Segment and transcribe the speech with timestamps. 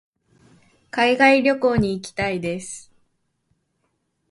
[0.89, 2.91] 海外旅行に行きたいです。